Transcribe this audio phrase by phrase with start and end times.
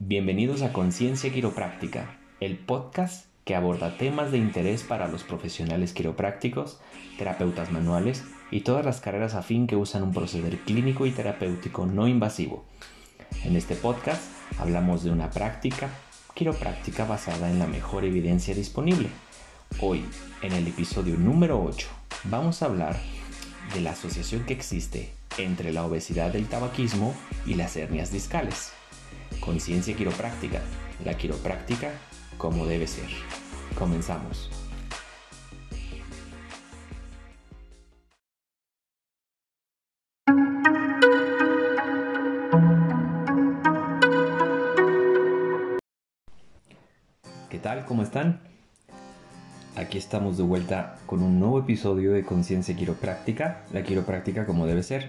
[0.00, 6.80] Bienvenidos a Conciencia Quiropráctica, el podcast que aborda temas de interés para los profesionales quiroprácticos,
[7.16, 12.08] terapeutas manuales y todas las carreras afín que usan un proceder clínico y terapéutico no
[12.08, 12.64] invasivo.
[13.44, 14.20] En este podcast
[14.58, 15.88] hablamos de una práctica
[16.34, 19.08] quiropráctica basada en la mejor evidencia disponible.
[19.80, 20.04] Hoy,
[20.42, 21.86] en el episodio número 8,
[22.24, 22.96] vamos a hablar
[23.72, 27.14] de la asociación que existe entre la obesidad del tabaquismo
[27.46, 28.72] y las hernias discales.
[29.40, 30.62] Conciencia quiropráctica,
[31.04, 31.90] la quiropráctica
[32.38, 33.08] como debe ser.
[33.78, 34.50] Comenzamos.
[47.50, 47.84] ¿Qué tal?
[47.84, 48.40] ¿Cómo están?
[49.76, 54.84] Aquí estamos de vuelta con un nuevo episodio de Conciencia Quiropráctica, la quiropráctica como debe
[54.84, 55.08] ser.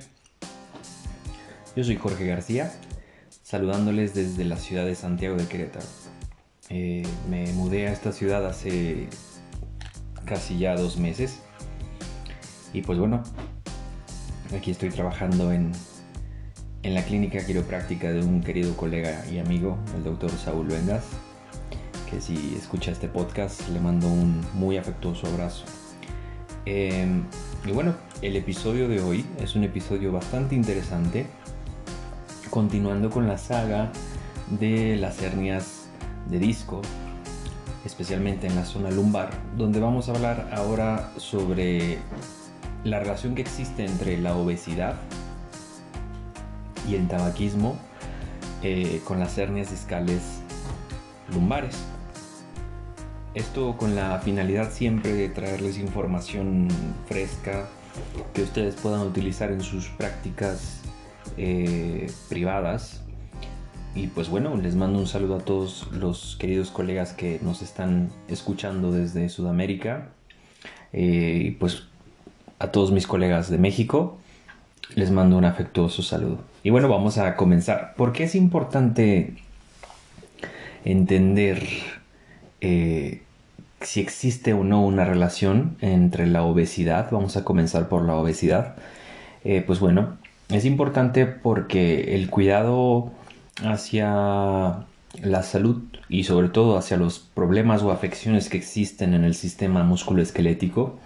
[1.76, 2.72] Yo soy Jorge García,
[3.46, 5.86] saludándoles desde la ciudad de Santiago de Querétaro.
[6.70, 9.08] Eh, me mudé a esta ciudad hace
[10.26, 11.42] casi ya dos meses
[12.74, 13.22] y pues bueno,
[14.58, 15.74] aquí estoy trabajando en,
[16.82, 21.06] en la clínica quiropráctica de un querido colega y amigo, el doctor Saúl Vengas,
[22.10, 25.66] que si escucha este podcast le mando un muy afectuoso abrazo.
[26.66, 27.26] Em,
[27.64, 31.28] y bueno, el episodio de hoy es un episodio bastante interesante,
[32.56, 33.92] continuando con la saga
[34.50, 35.88] de las hernias
[36.30, 36.82] de disco,
[37.84, 41.98] especialmente en la zona lumbar, donde vamos a hablar ahora sobre
[42.86, 44.96] la relación que existe entre la obesidad
[46.90, 47.76] y el tabaquismo
[48.64, 50.22] eh, con las hernias discales
[51.34, 51.76] lumbares.
[53.34, 56.70] Esto con la finalidad siempre de traerles información
[57.06, 57.68] fresca
[58.34, 60.85] que ustedes puedan utilizar en sus prácticas
[61.38, 63.06] eh, privadas
[63.96, 68.10] y pues bueno, les mando un saludo a todos los queridos colegas que nos están
[68.28, 70.10] escuchando desde Sudamérica.
[70.92, 71.84] Eh, y pues
[72.60, 74.18] a todos mis colegas de México
[74.96, 76.40] les mando un afectuoso saludo.
[76.62, 77.96] Y bueno, vamos a comenzar.
[77.96, 79.36] ¿Por qué es importante
[80.84, 81.64] entender
[82.60, 83.22] eh,
[83.80, 87.10] si existe o no una relación entre la obesidad?
[87.12, 88.76] Vamos a comenzar por la obesidad.
[89.46, 90.18] Eh, pues bueno,
[90.50, 93.12] es importante porque el cuidado
[93.64, 94.86] hacia
[95.22, 99.84] la salud y sobre todo hacia los problemas o afecciones que existen en el sistema
[99.84, 100.98] musculoesquelético,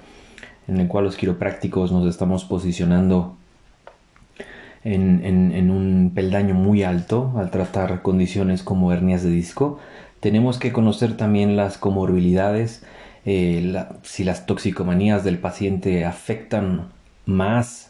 [0.68, 3.38] en el cual los quiroprácticos nos estamos posicionando
[4.84, 9.80] en, un peldaño muy alto al tratar condiciones como hernias de disco.
[10.20, 12.84] Tenemos que conocer también las comorbilidades,
[13.26, 16.88] eh, si las toxicomanías del paciente afectan
[17.26, 17.89] más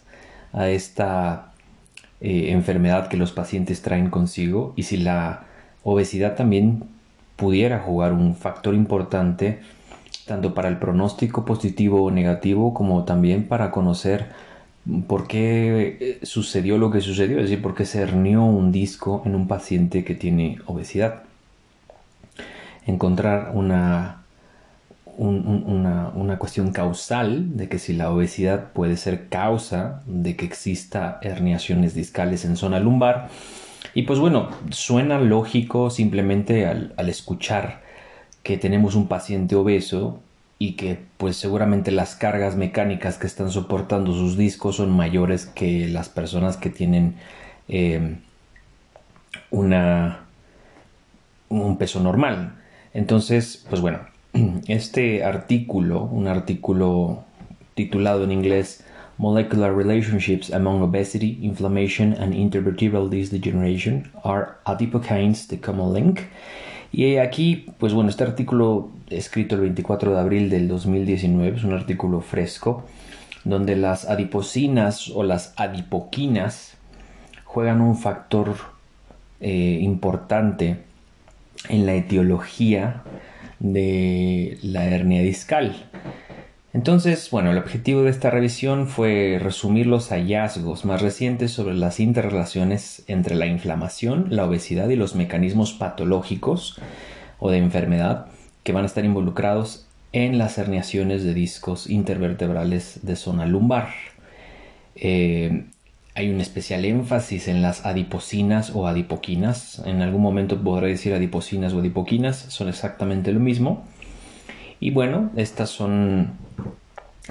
[0.53, 1.51] a esta
[2.21, 5.45] eh, enfermedad que los pacientes traen consigo y si la
[5.83, 6.83] obesidad también
[7.35, 9.59] pudiera jugar un factor importante
[10.25, 14.27] tanto para el pronóstico positivo o negativo como también para conocer
[15.07, 19.21] por qué eh, sucedió lo que sucedió, es decir, por qué se hernió un disco
[19.25, 21.23] en un paciente que tiene obesidad.
[22.85, 24.18] Encontrar una
[25.19, 31.93] una, cuestión causal de que si la obesidad puede ser causa de que exista herniaciones
[31.93, 33.27] discales en zona lumbar.
[33.93, 37.81] Y pues bueno, suena lógico simplemente al, escuchar
[38.43, 40.21] que tenemos un paciente obeso
[40.57, 45.87] y que pues seguramente las cargas mecánicas que están soportando sus discos son mayores que
[45.87, 47.15] las personas que tienen
[47.67, 48.17] eh,
[49.51, 50.21] una,
[51.49, 52.55] un peso normal.
[52.93, 53.99] Entonces, pues bueno,
[54.67, 57.23] este artículo, un artículo
[57.75, 58.83] titulado en inglés
[59.17, 66.21] Molecular Relationships Among Obesity, Inflammation and Intervertebral Disc Degeneration are Adipokines the Common Link.
[66.91, 71.73] Y aquí, pues bueno, este artículo escrito el 24 de abril del 2019 es un
[71.73, 72.85] artículo fresco
[73.43, 76.75] donde las adiposinas o las adipoquinas
[77.45, 78.55] juegan un factor
[79.39, 80.77] eh, importante
[81.67, 83.01] en la etiología
[83.59, 85.89] de la hernia discal.
[86.71, 91.99] Entonces, bueno, el objetivo de esta revisión fue resumir los hallazgos más recientes sobre las
[91.99, 96.79] interrelaciones entre la inflamación, la obesidad y los mecanismos patológicos
[97.39, 98.27] o de enfermedad
[98.63, 103.89] que van a estar involucrados en las herniaciones de discos intervertebrales de zona lumbar.
[104.95, 105.65] Eh,
[106.19, 109.81] hay un especial énfasis en las adiposinas o adipoquinas.
[109.85, 113.85] En algún momento podré decir adiposinas o adipoquinas, son exactamente lo mismo.
[114.81, 116.31] Y bueno, estas son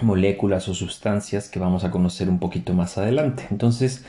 [0.01, 3.47] moléculas o sustancias que vamos a conocer un poquito más adelante.
[3.51, 4.07] Entonces,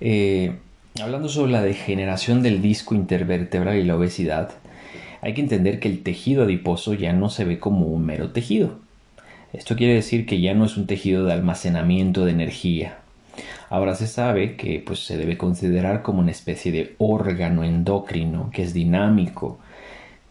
[0.00, 0.56] eh,
[1.00, 4.50] hablando sobre la degeneración del disco intervertebral y la obesidad,
[5.20, 8.80] hay que entender que el tejido adiposo ya no se ve como un mero tejido.
[9.52, 13.05] Esto quiere decir que ya no es un tejido de almacenamiento de energía.
[13.68, 18.62] Ahora se sabe que pues, se debe considerar como una especie de órgano endocrino que
[18.62, 19.58] es dinámico,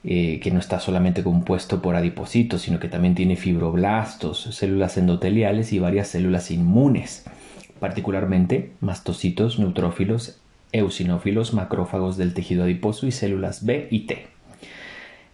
[0.04, 5.74] eh, que no está solamente compuesto por adipocitos, sino que también tiene fibroblastos, células endoteliales
[5.74, 7.26] y varias células inmunes,
[7.80, 10.40] particularmente mastocitos, neutrófilos,
[10.72, 14.35] eosinófilos, macrófagos del tejido adiposo y células B y T.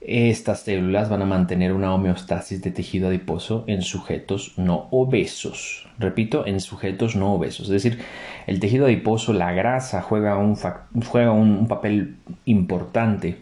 [0.02, 5.88] Estas células van a mantener una homeostasis de tejido adiposo en sujetos no obesos.
[6.00, 7.68] Repito, en sujetos no obesos.
[7.68, 8.00] Es decir,
[8.48, 10.58] el tejido adiposo, la grasa, juega un,
[11.06, 12.16] juega un, papel
[12.46, 13.38] importante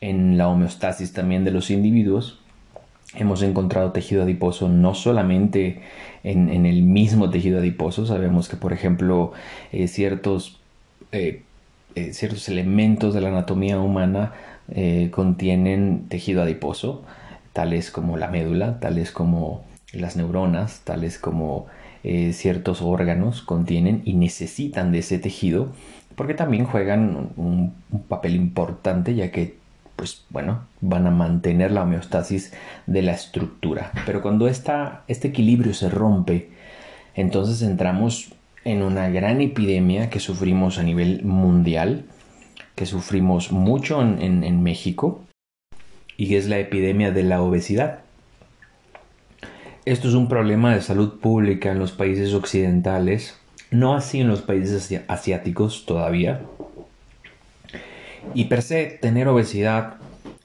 [0.00, 2.40] en la homeostasis también de los individuos.
[3.14, 5.82] Hemos encontrado tejido adiposo no solamente
[6.24, 8.06] en, el mismo tejido adiposo.
[8.06, 9.34] Sabemos que, por ejemplo,
[9.72, 10.58] eh, ciertos,
[11.12, 11.42] eh,
[11.94, 14.32] eh, ciertos elementos de la anatomía humana
[14.74, 17.04] eh, contienen tejido adiposo,
[17.52, 21.66] tales como la médula, tales como las neuronas, tales como
[22.04, 25.68] eh, ciertos órganos contienen y necesitan de ese tejido
[26.16, 27.74] porque también juegan un,
[28.08, 29.56] papel importante ya que
[29.96, 32.52] pues bueno van a mantener la homeostasis
[32.86, 33.92] de la estructura.
[34.06, 36.50] Pero cuando esta, este equilibrio se rompe
[37.14, 38.32] entonces entramos
[38.64, 42.04] en una gran epidemia que sufrimos a nivel mundial
[42.74, 45.22] que sufrimos mucho en, México
[46.16, 48.00] y es la epidemia de la obesidad.
[49.84, 53.38] Esto es un problema de salud pública en los países occidentales,
[53.70, 56.42] no así en los países asiáticos todavía.
[58.34, 59.94] Y per se, tener obesidad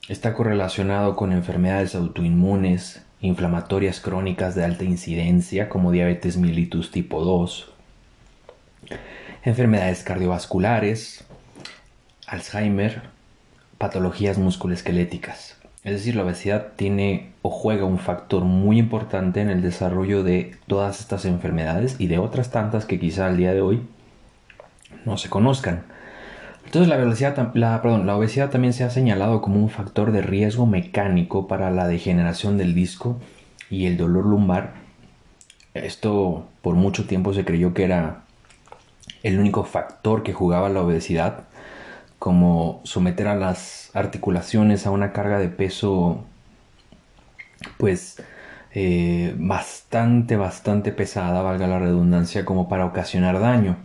[0.10, 7.72] está correlacionado con enfermedades autoinmunes, inflamatorias crónicas de alta incidencia como diabetes mellitus tipo 2,
[9.44, 11.27] enfermedades cardiovasculares,
[12.28, 13.04] Alzheimer,
[13.78, 15.56] patologías musculoesqueléticas.
[15.86, 20.58] Es decir, la obesidad tiene o juega un factor muy importante en el desarrollo de
[20.68, 23.82] todas estas enfermedades y de otras tantas que quizá al día de hoy
[25.06, 25.84] no se conozcan.
[26.66, 30.66] Entonces la obesidad, la, la obesidad también se ha señalado como un factor de riesgo
[30.66, 33.18] mecánico para la degeneración del disco
[33.70, 34.74] y el dolor lumbar.
[35.74, 38.24] Esto por mucho tiempo se creyó que era
[39.24, 41.46] el único factor que jugaba la obesidad
[42.20, 46.26] como someter a las articulaciones a una carga de peso
[47.78, 48.18] pues
[48.74, 53.78] eh, bastante, bastante pesada, valga la redundancia, como para ocasionar daño.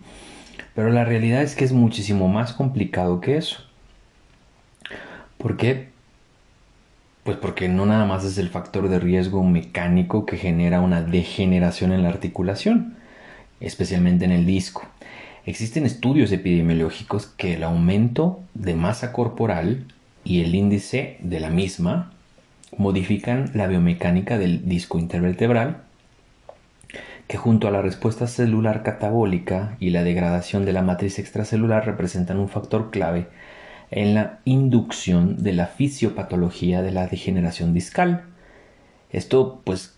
[0.75, 3.63] Pero la realidad es que es muchísimo más complicado que eso.
[5.39, 5.91] ¿Por qué?
[7.25, 11.93] Pues porque no nada más es el factor de riesgo mecánico que genera una degeneración
[11.93, 12.97] en la articulación,
[13.61, 14.83] especialmente en el disco.
[15.45, 19.87] Existen estudios epidemiológicos que el aumento de masa corporal
[20.23, 22.13] y el índice de la misma
[22.77, 25.83] modifican la biomecánica del disco intervertebral,
[27.27, 32.39] que junto a la respuesta celular catabólica y la degradación de la matriz extracelular representan
[32.39, 33.27] un factor clave
[33.91, 38.25] en la inducción de la fisiopatología de la degeneración discal.
[39.11, 39.97] Esto pues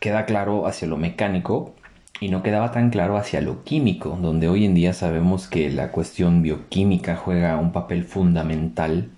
[0.00, 1.74] queda claro hacia lo mecánico,
[2.20, 5.90] y no quedaba tan claro hacia lo químico, donde hoy en día sabemos que la
[5.90, 9.08] cuestión bioquímica juega un papel fundamental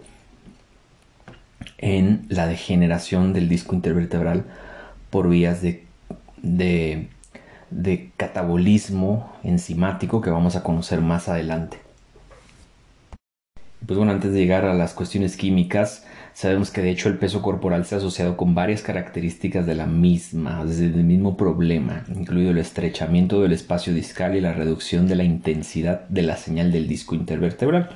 [1.79, 4.45] en la degeneración del disco intervertebral
[5.11, 5.85] por vías de,
[6.41, 11.79] de, catabolismo enzimático que vamos a conocer más adelante.
[13.85, 17.43] Pues bueno, antes de llegar a las cuestiones químicas, Sabemos que de hecho el peso
[17.43, 22.51] corporal se ha asociado con varias características de la misma, desde el mismo problema, incluido
[22.51, 26.89] el estrechamiento del espacio discal y la reducción de la intensidad de la señal del
[26.89, 27.91] disco intervertebral.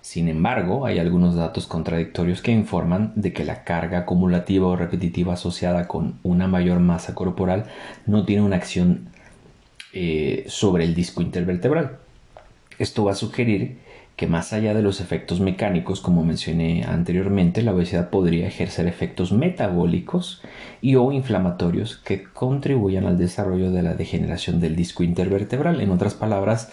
[0.00, 5.34] Sin embargo, hay algunos datos contradictorios que informan de que la carga acumulativa o repetitiva
[5.34, 7.64] asociada con una mayor masa corporal
[8.06, 9.08] no tiene una acción
[9.92, 11.98] eh, sobre el disco intervertebral.
[12.78, 13.78] Esto va a sugerir
[14.16, 19.30] que más allá de los efectos mecánicos, como mencioné anteriormente, la obesidad podría ejercer efectos
[19.30, 20.40] metabólicos
[20.80, 25.82] y o inflamatorios que contribuyan al desarrollo de la degeneración del disco intervertebral.
[25.82, 26.70] En otras palabras,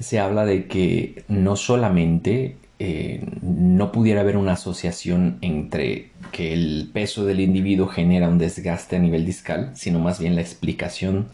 [0.00, 6.88] se habla de que no solamente eh, no pudiera haber una asociación entre que el
[6.90, 11.28] peso del individuo genera un desgaste a nivel discal, sino más bien la explicación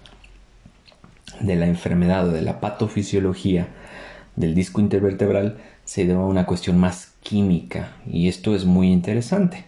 [1.38, 3.68] de la enfermedad o de la patofisiología
[4.38, 9.64] del disco intervertebral se debe a una cuestión más química y esto es muy interesante.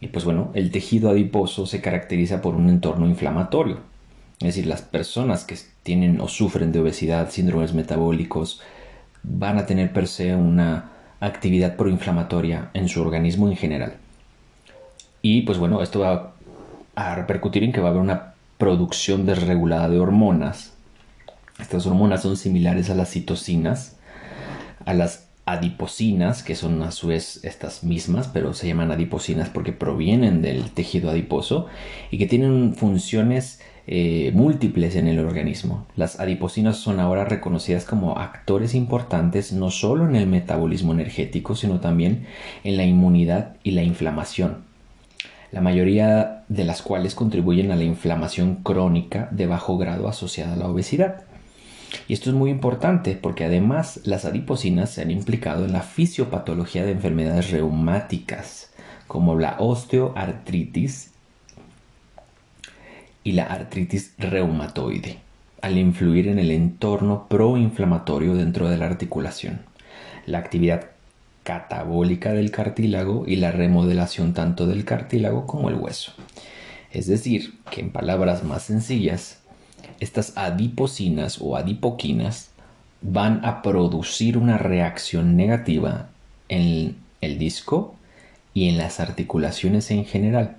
[0.00, 3.78] Y pues bueno, el tejido adiposo se caracteriza por un entorno inflamatorio.
[4.40, 8.60] Es decir, las personas que tienen o sufren de obesidad, síndromes metabólicos,
[9.22, 10.90] van a tener per se una
[11.20, 13.94] actividad proinflamatoria en su organismo en general.
[15.22, 16.32] Y pues bueno, esto va
[16.96, 20.71] a repercutir en que va a haber una producción desregulada de hormonas.
[21.62, 23.96] Estas hormonas son similares a las citocinas,
[24.84, 29.72] a las adiposinas, que son a su vez estas mismas, pero se llaman adiposinas porque
[29.72, 31.66] provienen del tejido adiposo
[32.10, 35.86] y que tienen funciones eh, múltiples en el organismo.
[35.96, 41.80] Las adiposinas son ahora reconocidas como actores importantes no solo en el metabolismo energético, sino
[41.80, 42.26] también
[42.64, 44.70] en la inmunidad y la inflamación
[45.52, 50.56] la mayoría de las cuales contribuyen a la inflamación crónica de bajo grado asociada a
[50.56, 51.24] la obesidad.
[52.08, 56.84] Y esto es muy importante porque además las adiposinas se han implicado en la fisiopatología
[56.84, 58.70] de enfermedades reumáticas
[59.06, 61.10] como la osteoartritis
[63.24, 65.18] y la artritis reumatoide,
[65.60, 69.60] al influir en el entorno proinflamatorio dentro de la articulación.
[70.26, 70.86] La actividad
[71.42, 76.12] catabólica del cartílago y la remodelación tanto del cartílago como el hueso.
[76.90, 79.41] Es decir, que en palabras más sencillas,
[80.00, 82.50] estas adiposinas o adipoquinas
[83.00, 86.08] van a producir una reacción negativa
[86.48, 87.94] en el disco
[88.54, 90.56] y en las articulaciones en general.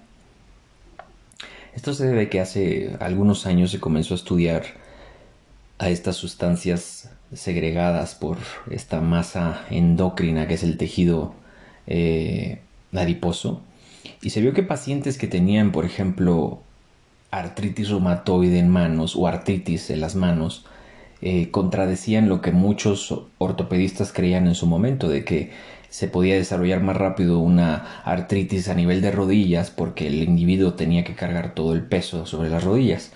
[1.76, 4.64] Esto se debe que hace algunos años se comenzó a estudiar
[5.80, 8.38] a estas sustancias segregadas por
[8.70, 11.34] esta masa endocrina que es el tejido
[11.88, 12.60] eh,
[12.94, 13.62] adiposo.
[14.22, 16.62] Y se vio que pacientes que tenían, por ejemplo,
[17.40, 20.66] artritis reumatoide en manos o artritis en las manos,
[21.22, 25.52] eh, contradecían lo que muchos ortopedistas creían en su momento, de que
[25.90, 31.04] se podía desarrollar más rápido una artritis a nivel de rodillas porque el individuo tenía
[31.04, 33.12] que cargar todo el peso sobre las rodillas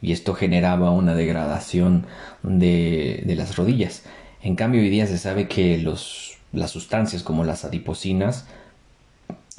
[0.00, 2.06] y esto generaba una degradación
[2.42, 4.02] de, las rodillas.
[4.42, 8.46] En cambio, hoy día se sabe que los, las sustancias como las adiposinas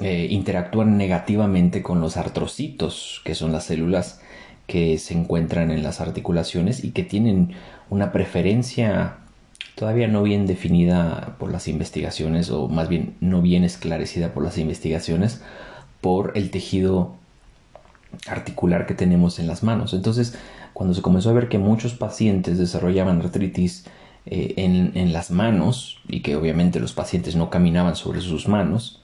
[0.00, 4.20] eh, interactúan negativamente con los artrocitos, que son las células
[4.66, 7.52] que se encuentran en las articulaciones y que tienen
[7.90, 9.18] una preferencia
[9.74, 14.56] todavía no bien definida por las investigaciones o más bien no bien esclarecida por las
[14.58, 15.42] investigaciones
[16.00, 17.16] por el tejido
[18.28, 19.94] articular que tenemos en las manos.
[19.94, 20.36] Entonces,
[20.72, 23.86] cuando se comenzó a ver que muchos pacientes desarrollaban artritis
[24.26, 29.02] eh, en, las manos y que obviamente los pacientes no caminaban sobre sus manos,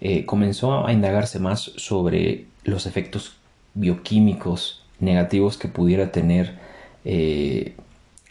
[0.00, 3.36] eh, comenzó a indagarse más sobre los efectos
[3.74, 6.58] bioquímicos negativos que pudiera tener
[7.04, 7.74] eh,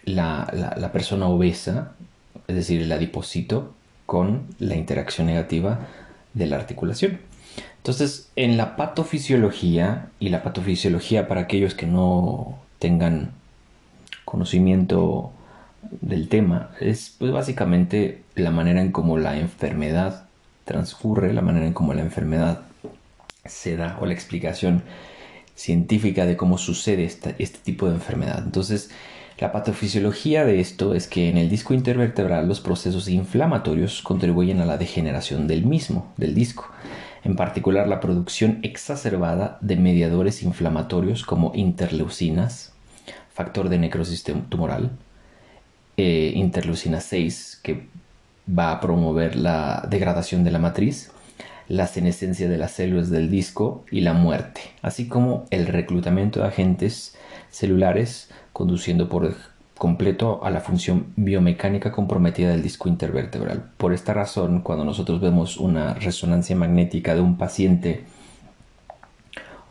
[0.05, 1.93] la, la persona obesa,
[2.47, 3.73] es decir, el adipocito,
[4.05, 5.87] con la interacción negativa
[6.33, 7.19] de la articulación.
[7.77, 13.31] Entonces, en la patofisiología, y la patofisiología para aquellos que no tengan
[14.25, 15.31] conocimiento
[16.01, 20.22] del tema, es pues básicamente la manera en cómo la enfermedad
[20.65, 22.61] transcurre, la manera en cómo la enfermedad
[23.45, 24.83] se da o la explicación
[25.55, 28.41] científica de cómo sucede este tipo de enfermedad.
[28.43, 28.89] Entonces,
[29.39, 34.65] la patofisiología de esto es que en el disco intervertebral los procesos inflamatorios contribuyen a
[34.65, 36.69] la degeneración del mismo, del disco
[37.23, 42.73] en particular la producción exacerbada de mediadores inflamatorios como interleucinas,
[43.33, 44.91] factor de necrosis tumoral,
[45.95, 47.87] eh, interleucina 6, que
[48.47, 51.11] va a promover la degradación de la matriz,
[51.67, 56.47] la senescencia de las células del disco y la muerte, así como el reclutamiento de
[56.47, 57.15] agentes
[57.49, 59.35] celulares conduciendo por
[59.77, 63.71] completo a la función biomecánica comprometida del disco intervertebral.
[63.77, 68.03] Por esta razón, cuando nosotros vemos una resonancia magnética de un paciente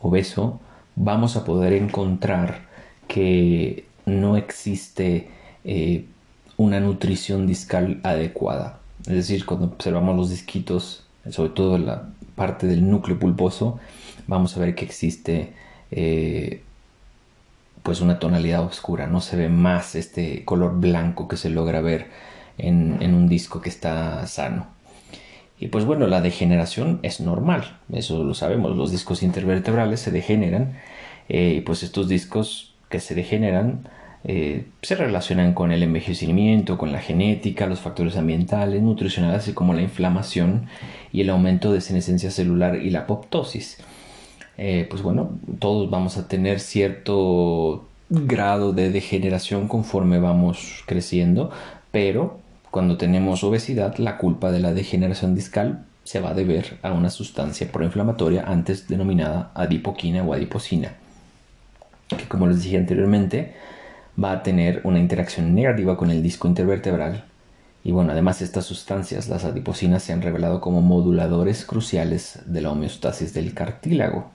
[0.00, 0.60] obeso,
[0.96, 2.62] vamos a poder encontrar
[3.08, 5.30] que no existe
[5.64, 6.06] eh,
[6.62, 8.78] una nutrición discal adecuada.
[9.00, 13.78] Es decir, cuando observamos los disquitos, sobre todo la parte del núcleo pulposo,
[14.26, 15.52] vamos a ver que existe
[15.90, 16.62] eh,
[17.83, 22.07] pues una tonalidad oscura, no se ve más este color blanco que se logra ver
[22.59, 24.66] en, un disco que está sano.
[25.59, 30.78] Y pues bueno, la degeneración es normal, eso lo sabemos, los discos intervertebrales se degeneran
[31.28, 33.88] eh, y pues estos discos que se degeneran
[34.24, 39.74] eh, se relacionan con el envejecimiento, con la genética, los factores ambientales, nutricionales, así como
[39.74, 40.66] la inflamación
[41.12, 43.78] y el aumento de senescencia celular y la apoptosis.
[44.58, 51.50] Eh, pues bueno, todos vamos a tener cierto grado de degeneración conforme vamos creciendo,
[51.90, 52.38] pero
[52.70, 57.10] cuando tenemos obesidad, la culpa de la degeneración discal se va a deber a una
[57.10, 60.94] sustancia proinflamatoria antes denominada adipoquina o adiposina,
[62.08, 63.54] que como les dije anteriormente,
[64.23, 67.25] va a tener una interacción negativa con el disco intervertebral
[67.85, 72.71] Y bueno, además estas sustancias, las adipocinas, se han revelado como moduladores cruciales de la
[72.71, 74.31] homeostasis del cartílago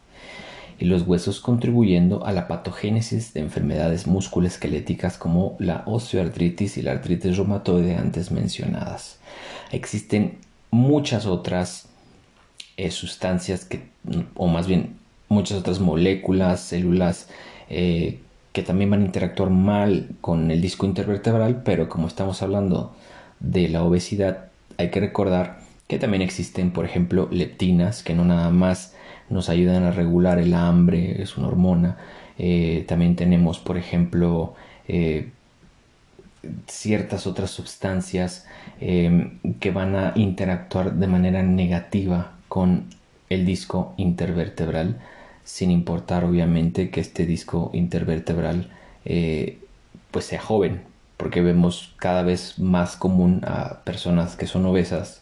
[0.79, 6.91] y los huesos contribuyendo a la patogénesis de enfermedades musculoesqueléticas como la osteoartritis y la
[6.91, 9.19] artritis reumatoide antes mencionadas.
[9.71, 10.37] Existen
[10.69, 11.87] muchas otras
[12.75, 13.87] eh, sustancias que,
[14.35, 14.97] o más bien
[15.29, 17.27] muchas otras moléculas, células
[17.69, 18.19] eh,
[18.57, 22.95] que también van a interactuar mal con el disco intervertebral, pero como estamos hablando
[23.39, 24.45] de la obesidad,
[24.77, 28.95] hay que recordar que también existen, por ejemplo, leptinas, que no nada más
[29.29, 31.97] nos ayudan a regular el hambre, es una hormona.
[32.39, 34.55] Eh, también tenemos, por ejemplo,
[34.87, 35.29] eh,
[36.65, 38.47] ciertas otras sustancias
[38.81, 42.85] em, que van a interactuar de manera negativa con
[43.29, 44.97] el disco intervertebral,
[45.47, 48.69] sin importar obviamente que este disco intervertebral
[49.05, 49.59] eh,
[50.11, 50.81] pues sea joven,
[51.15, 55.21] porque vemos cada vez más común a personas que son obesas,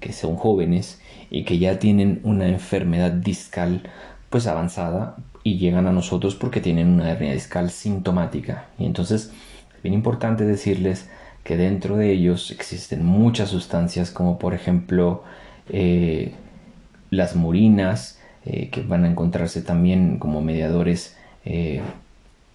[0.00, 3.82] que son jóvenes y que ya tienen una enfermedad discal
[4.30, 8.68] pues avanzada y llegan a nosotros porque tienen una hernia discal sintomática.
[8.78, 9.32] Y entonces
[9.76, 11.10] es bien importante decirles
[11.44, 15.24] que dentro de ellos existen muchas sustancias como por ejemplo
[15.68, 16.32] eh,
[17.10, 18.17] las murinas
[18.50, 21.14] eh, que van a encontrarse también como mediadores
[21.44, 21.82] eh,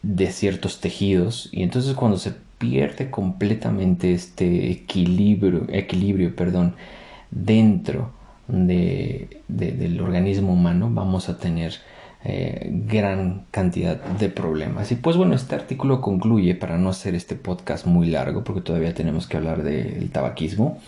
[0.01, 6.73] de ciertos tejidos y entonces cuando se pierde completamente este equilibrio, equilibrio perdón,
[7.29, 8.11] dentro
[8.47, 11.75] de, del organismo humano vamos a tener
[12.25, 14.91] eh, gran cantidad de problemas.
[14.91, 18.95] Y pues bueno, este artículo concluye, para no hacer este podcast muy largo, porque todavía
[18.95, 20.79] tenemos que hablar del tabaquismo,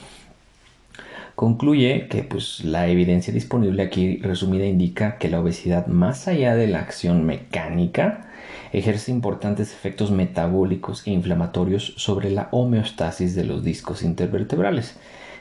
[1.35, 6.67] concluye que pues la evidencia disponible aquí resumida indica que la obesidad más allá de
[6.67, 8.29] la acción mecánica
[8.71, 14.95] ejerce importantes efectos metabólicos e inflamatorios sobre la homeostasis de los discos intervertebrales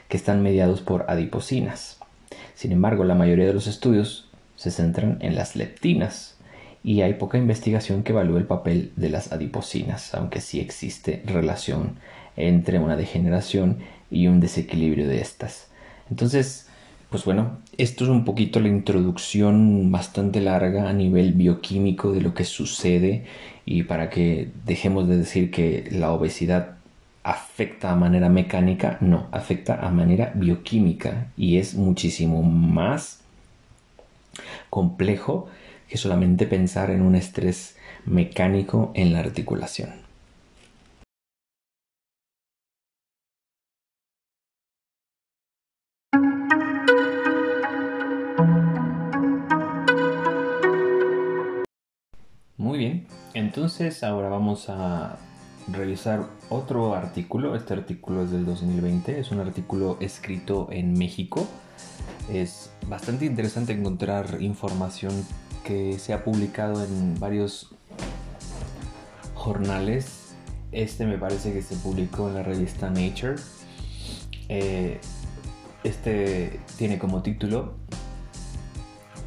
[0.09, 1.99] que están mediados por adipocinas.
[2.53, 6.37] Sin embargo, la mayoría de los estudios se centran en las leptinas
[6.83, 11.95] y hay poca investigación que evalúe el papel de las adipocinas, aunque sí existe relación
[12.37, 13.79] entre una degeneración
[14.11, 15.69] y un desequilibrio de estas.
[16.09, 16.67] Entonces,
[17.09, 22.33] pues bueno, esto es un poquito la introducción bastante larga a nivel bioquímico de lo
[22.33, 23.25] que sucede
[23.65, 26.77] y para que dejemos de decir que la obesidad
[27.23, 33.21] afecta a manera mecánica, no, afecta a manera bioquímica y es muchísimo más
[34.69, 35.47] complejo
[35.89, 40.04] que solamente pensar en un estrés mecánico en la articulación.
[52.75, 55.17] Muy bien, entonces ahora vamos a
[55.71, 57.55] revisar otro artículo.
[57.55, 61.47] Este artículo es del 2020, es un artículo escrito en México.
[62.29, 65.13] Es bastante interesante encontrar información
[65.63, 67.73] que se ha publicado en varios
[69.35, 70.35] jornales.
[70.73, 73.35] Este me parece que se publicó en la revista Nature.
[74.49, 74.99] Eh,
[75.85, 77.75] este tiene como título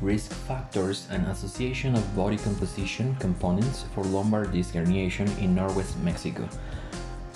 [0.01, 6.45] Risk Factors and Association of Body Composition Components for Lumbar Disc Herniation in Northwest Mexico,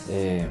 [0.09, 0.47] eh,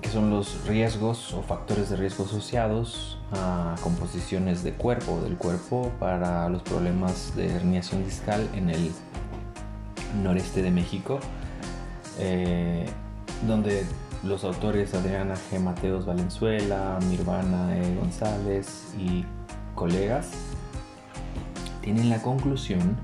[0.00, 5.92] que son los riesgos o factores de riesgo asociados a composiciones de cuerpo del cuerpo
[6.00, 8.90] para los problemas de herniación discal en el
[10.22, 11.20] noreste de México,
[12.18, 12.86] eh,
[13.46, 13.84] donde
[14.22, 15.60] los autores Adriana G.
[15.60, 17.94] Mateos Valenzuela, Mirvana E.
[17.96, 19.26] González y
[19.74, 20.30] colegas
[21.84, 22.96] tienen la conclusión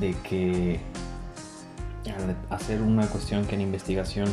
[0.00, 0.80] de que
[2.06, 4.28] al hacer una cuestión que en investigación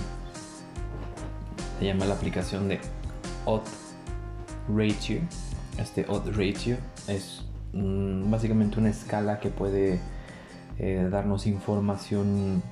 [1.77, 2.79] se llama la aplicación de
[3.43, 3.63] odd
[4.69, 5.19] ratio,
[5.77, 6.77] este odd ratio
[7.09, 7.43] es
[7.73, 9.99] mm, básicamente una escala que puede
[10.77, 12.63] eh, darnos información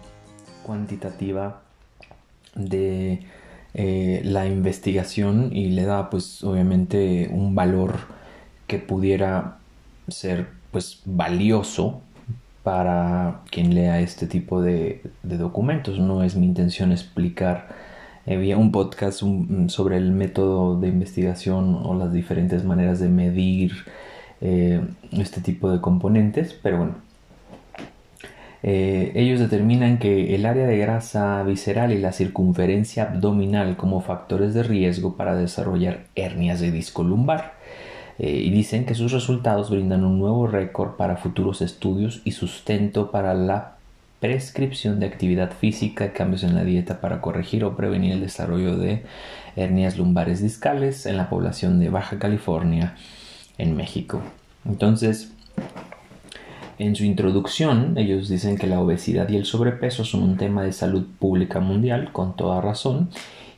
[0.63, 1.63] cuantitativa
[2.55, 3.25] de
[3.73, 7.97] eh, la investigación y le da pues obviamente un valor
[8.67, 9.57] que pudiera
[10.07, 12.01] ser pues valioso
[12.63, 15.99] para quien lea este tipo de, documentos.
[15.99, 17.69] No es mi intención explicar
[18.25, 19.23] había un podcast
[19.67, 23.71] sobre el método de investigación o las diferentes maneras de medir
[24.41, 24.81] eh,
[25.13, 26.95] este tipo de componentes, pero bueno.
[28.63, 34.53] Eh, ellos determinan que el área de grasa visceral y la circunferencia abdominal como factores
[34.53, 37.56] de riesgo para desarrollar hernias de disco lumbar.
[38.19, 43.11] Eh, y dicen que sus resultados brindan un nuevo récord para futuros estudios y sustento
[43.11, 43.77] para la
[44.19, 49.03] prescripción de actividad física, cambios en la dieta para corregir o prevenir el desarrollo de
[49.55, 52.95] hernias lumbares discales en la población de Baja California,
[53.59, 54.21] en México.
[54.65, 55.31] Entonces,
[56.79, 60.73] en su introducción, ellos dicen que la obesidad y el sobrepeso son un tema de
[60.73, 63.09] salud pública mundial, con toda razón,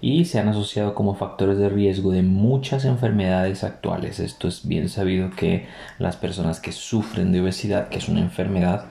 [0.01, 4.19] y se han asociado como factores de riesgo de muchas enfermedades actuales.
[4.19, 8.85] Esto es bien sabido que las personas que sufren de obesidad, que es una enfermedad,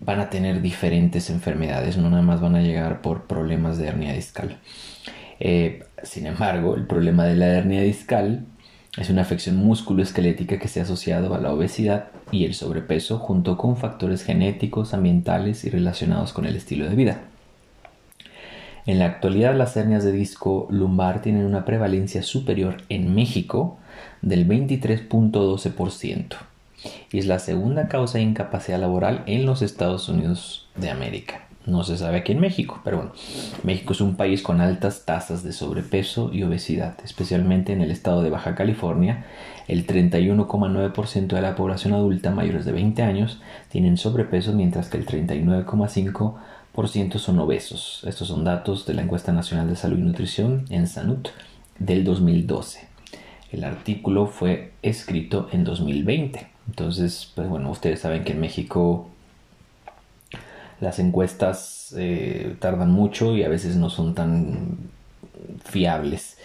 [0.00, 4.12] van a tener diferentes enfermedades, no nada más van a llegar por problemas de hernia
[4.12, 4.58] discal.
[5.40, 8.44] Eh, sin embargo, el problema de la hernia discal
[8.96, 13.56] es una afección musculoesquelética que se ha asociado a la obesidad y el sobrepeso junto
[13.56, 17.22] con factores genéticos, ambientales y relacionados con el estilo de vida.
[18.86, 23.78] En la actualidad las hernias de disco lumbar tienen una prevalencia superior en México
[24.20, 26.36] del 23.12%
[27.10, 31.46] y es la segunda causa de incapacidad laboral en los Estados Unidos de América.
[31.66, 33.12] No se sabe aquí en México, pero bueno,
[33.62, 38.22] México es un país con altas tasas de sobrepeso y obesidad, especialmente en el estado
[38.22, 39.24] de Baja California.
[39.66, 45.06] El 31,9% de la población adulta mayores de 20 años tienen sobrepeso, mientras que el
[45.06, 46.34] 39,5%
[47.18, 48.02] son obesos.
[48.06, 51.28] Estos son datos de la encuesta nacional de salud y nutrición en Sanut
[51.78, 52.88] del 2012.
[53.52, 56.46] El artículo fue escrito en 2020.
[56.68, 59.08] Entonces, pues bueno, ustedes saben que en México
[60.80, 64.78] las encuestas eh, tardan mucho y a veces no son tan
[65.64, 66.38] fiables.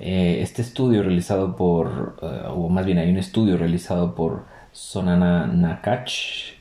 [0.00, 5.46] Eh, este estudio realizado por, eh, o más bien hay un estudio realizado por Sonana
[5.46, 6.54] Nakach,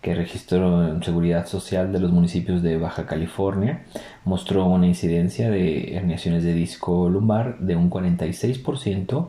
[0.00, 3.84] que registró en seguridad social de los municipios de Baja California,
[4.24, 9.28] mostró una incidencia de herniaciones de disco lumbar de un 46%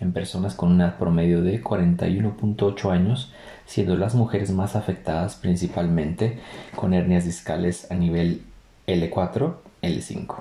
[0.00, 3.32] en personas con una promedio de 41.8 años
[3.66, 6.40] siendo las mujeres más afectadas principalmente
[6.74, 8.42] con hernias discales a nivel
[8.88, 10.36] L4, L5.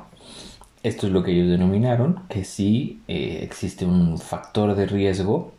[0.81, 5.51] Esto es lo que ellos denominaron que sí eh, existe un factor de riesgo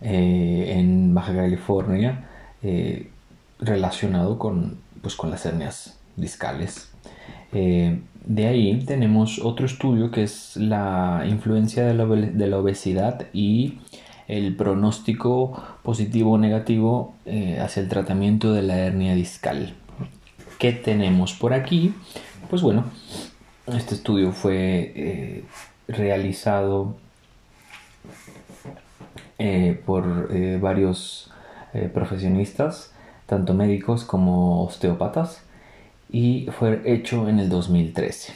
[0.00, 2.29] eh, en Baja California
[2.62, 3.10] eh,
[3.58, 6.92] relacionado con, pues, con las hernias discales.
[7.52, 13.78] de ahí tenemos otro estudio que es la influencia de la, obesidad y
[14.30, 19.74] el pronóstico positivo o negativo eh, hacia el tratamiento de la hernia discal.
[20.58, 21.94] ¿Qué tenemos por aquí?
[22.48, 22.84] Pues bueno,
[23.66, 25.44] este estudio fue eh,
[25.88, 26.96] realizado
[29.38, 30.28] eh, por
[30.60, 31.29] varios
[31.92, 32.92] profesionistas,
[33.26, 35.42] tanto médicos como osteópatas,
[36.10, 38.32] y fue hecho en el 2013.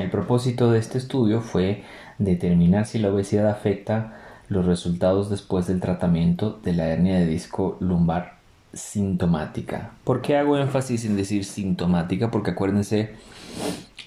[0.00, 1.84] El propósito de este estudio fue
[2.18, 7.76] determinar si la obesidad afecta los resultados después del tratamiento de la hernia de disco
[7.80, 8.34] lumbar
[8.72, 9.90] sintomática.
[10.04, 12.30] ¿Por qué hago énfasis en decir sintomática?
[12.30, 13.14] Porque acuérdense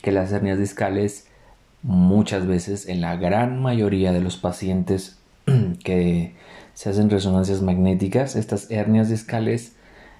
[0.02, 1.28] que las hernias discales
[1.82, 5.20] muchas veces en la gran mayoría de los pacientes
[5.84, 6.36] que
[6.76, 9.76] se hacen resonancias magnéticas, estas hernias discales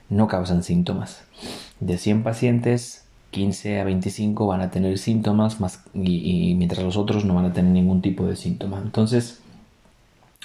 [0.10, 1.24] no causan síntomas.
[1.80, 5.58] De 100 pacientes, 15 a 25 van a tener síntomas
[5.94, 8.82] y, y mientras los otros no van a tener ningún tipo de síntoma.
[8.84, 9.42] Entonces,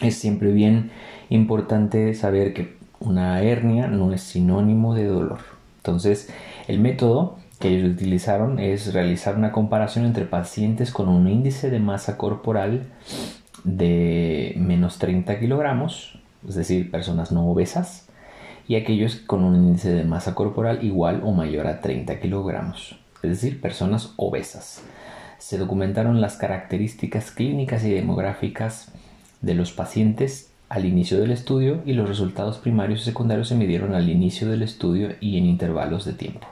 [0.00, 0.90] es siempre bien
[1.28, 5.40] importante saber que una hernia no es sinónimo de dolor.
[5.78, 6.28] Entonces,
[6.68, 11.78] el método que ellos utilizaron es realizar una comparación entre pacientes con un índice de
[11.78, 12.86] masa corporal
[13.64, 16.18] de menos 30 kilogramos,
[16.48, 18.08] es decir, personas no obesas,
[18.68, 23.30] y aquellos con un índice de masa corporal igual o mayor a 30 kilogramos, es
[23.30, 24.82] decir, personas obesas.
[25.38, 28.92] Se documentaron las características clínicas y demográficas
[29.40, 33.94] de los pacientes al inicio del estudio y los resultados primarios y secundarios se midieron
[33.94, 36.46] al inicio del estudio y en intervalos de tiempo.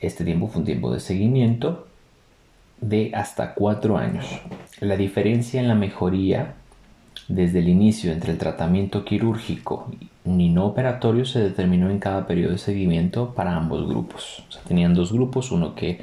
[0.00, 1.87] Este tiempo fue un tiempo de seguimiento
[2.80, 4.26] de hasta cuatro años.
[4.80, 6.54] La diferencia en la mejoría
[7.28, 9.90] desde el inicio entre el tratamiento quirúrgico
[10.24, 14.44] y no operatorio se determinó en cada periodo de seguimiento para ambos grupos.
[14.48, 16.00] O sea, tenían dos grupos, uno que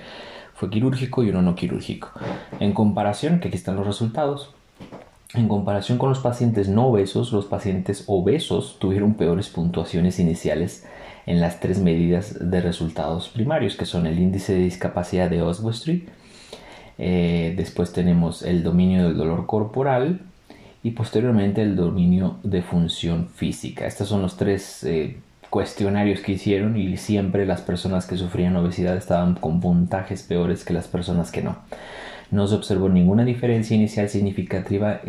[0.53, 2.11] fue quirúrgico y uno no quirúrgico.
[2.59, 4.53] En comparación, que aquí están los resultados,
[5.33, 10.85] en comparación con los pacientes no obesos, los pacientes obesos tuvieron peores puntuaciones iniciales
[11.25, 16.07] en las tres medidas de resultados primarios, que son el índice de discapacidad de Oswestry,
[16.97, 20.21] eh, después tenemos el dominio del dolor corporal
[20.83, 23.85] y posteriormente el dominio de función física.
[23.85, 25.17] Estos son los tres eh,
[25.49, 30.73] cuestionarios que hicieron y siempre las personas que sufrían obesidad estaban con puntajes peores que
[30.73, 31.57] las personas que no
[32.31, 35.01] no se observó ninguna diferencia inicial significativa,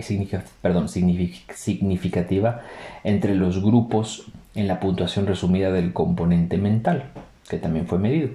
[3.04, 7.04] entre los grupos en la puntuación resumida del componente mental,
[7.48, 8.30] que también fue medido.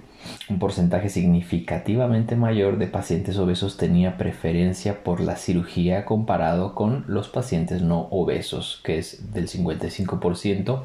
[0.49, 7.29] Un porcentaje significativamente mayor de pacientes obesos tenía preferencia por la cirugía comparado con los
[7.29, 10.83] pacientes no obesos, que es del 55%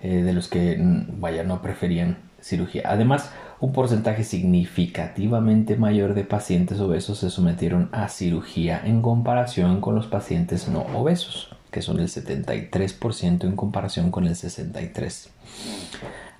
[0.00, 2.82] eh, de los que mm, vaya no preferían cirugía.
[2.86, 9.96] Además, un porcentaje significativamente mayor de pacientes obesos se sometieron a cirugía en comparación con
[9.96, 15.28] los pacientes no obesos, que son el 73% en comparación con el 63%.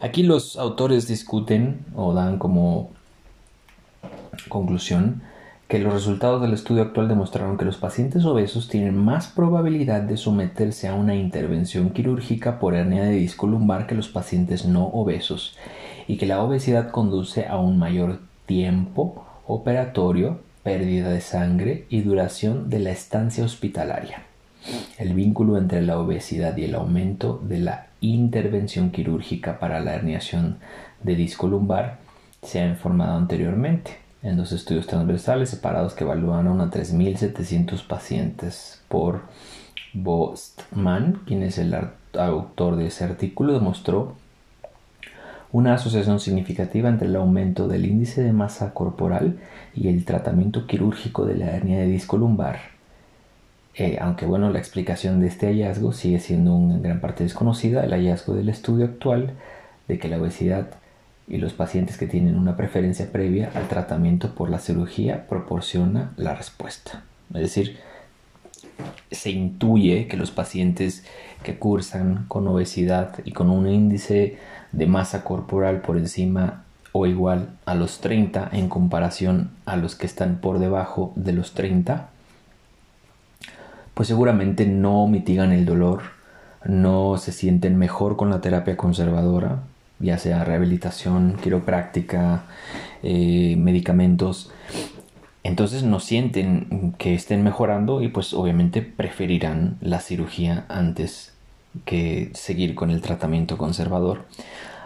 [0.01, 2.91] Aquí los autores discuten o dan como
[4.49, 5.23] conclusión
[5.67, 10.17] que los resultados del estudio actual demostraron que los pacientes obesos tienen más probabilidad de
[10.17, 15.57] someterse a una intervención quirúrgica por hernia de disco lumbar que los pacientes no obesos
[16.07, 22.71] y que la obesidad conduce a un mayor tiempo operatorio, pérdida de sangre y duración
[22.71, 24.23] de la estancia hospitalaria.
[24.97, 30.59] El vínculo entre la obesidad y el aumento de la intervención quirúrgica para la herniación
[31.03, 31.99] de disco lumbar
[32.43, 39.23] se ha informado anteriormente en dos estudios transversales separados que evaluaron a 3.700 pacientes por
[39.93, 41.75] Bostman, quien es el
[42.15, 44.17] autor de ese artículo, demostró
[45.51, 49.39] una asociación significativa entre el aumento del índice de masa corporal
[49.75, 52.78] y el tratamiento quirúrgico de la hernia de disco lumbar.
[53.79, 57.93] Eh, aunque bueno, la explicación de este hallazgo sigue siendo en gran parte desconocida, el
[57.93, 59.35] hallazgo del estudio actual
[59.87, 60.67] de que la obesidad
[61.29, 66.35] y los pacientes que tienen una preferencia previa al tratamiento por la cirugía proporciona la
[66.35, 67.05] respuesta.
[67.33, 67.79] Es decir,
[69.13, 71.05] se intuye que los pacientes
[71.45, 74.39] que cursan con obesidad y con un índice
[74.73, 80.07] de masa corporal por encima o igual a los 30 en comparación a los que
[80.07, 82.09] están por debajo de los 30,
[83.99, 86.03] pues seguramente no mitigan el dolor,
[86.65, 89.65] no se sienten mejor con la terapia conservadora,
[89.99, 92.45] ya sea rehabilitación, quiropráctica,
[93.03, 94.53] eh, medicamentos.
[95.43, 101.33] Entonces no sienten que estén mejorando y pues obviamente preferirán la cirugía antes
[101.85, 104.27] que seguir con el tratamiento conservador.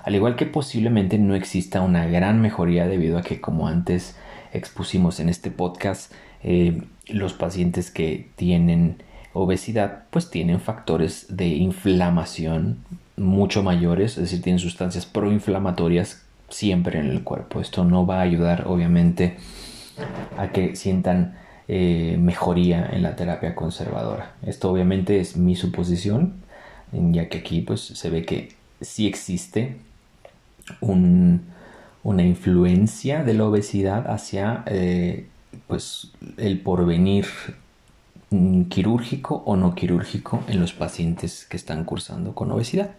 [0.04, 4.16] Al igual que posiblemente no exista una gran mejoría debido a que como antes
[4.54, 8.96] expusimos en este podcast, eh, los pacientes que tienen
[9.32, 12.78] obesidad pues tienen factores de inflamación
[13.16, 17.60] mucho mayores, es decir, tienen sustancias proinflamatorias siempre en el cuerpo.
[17.60, 19.36] Esto no va a ayudar obviamente
[20.38, 21.36] a que sientan
[21.68, 24.34] eh, mejoría en la terapia conservadora.
[24.44, 26.34] Esto obviamente es mi suposición,
[26.92, 29.76] ya que aquí pues se ve que sí existe
[30.80, 35.26] una influencia de la obesidad hacia eh,
[35.66, 37.26] pues el porvenir
[38.30, 42.94] mm, quirúrgico o no quirúrgico en los pacientes que están cursando con obesidad.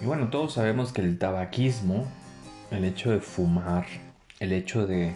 [0.00, 2.06] Y bueno, todos sabemos que el tabaquismo,
[2.70, 3.86] el hecho de fumar,
[4.38, 5.14] el hecho de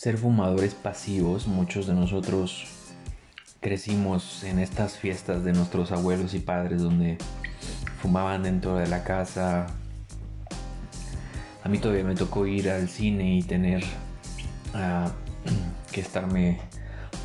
[0.00, 2.64] ser fumadores pasivos, muchos de nosotros
[3.60, 7.18] crecimos en estas fiestas de nuestros abuelos y padres donde
[8.00, 9.66] fumaban dentro de la casa.
[11.62, 13.84] A mí todavía me tocó ir al cine y tener
[14.72, 15.12] ah,
[15.92, 16.60] que estarme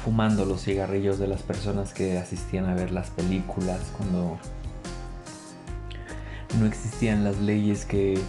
[0.03, 4.37] fumando los cigarrillos de las personas que asistían a ver las películas cuando
[6.59, 8.19] no existían las leyes que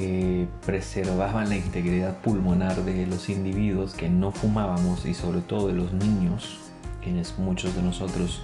[0.00, 5.72] eh, preservaban la integridad pulmonar de los individuos que no fumábamos y sobre todo de
[5.72, 6.60] los niños,
[7.02, 8.42] quienes muchos de nosotros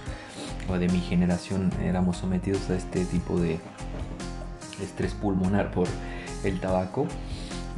[0.67, 3.57] o de mi generación éramos sometidos a este tipo de
[4.83, 5.87] estrés pulmonar por
[6.43, 7.07] el tabaco.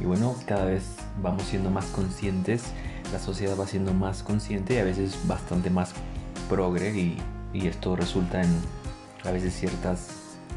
[0.00, 2.64] Y bueno, cada vez vamos siendo más conscientes,
[3.12, 5.92] la sociedad va siendo más consciente y a veces bastante más
[6.48, 7.16] progre y,
[7.52, 8.50] y esto resulta en
[9.24, 10.08] a veces ciertas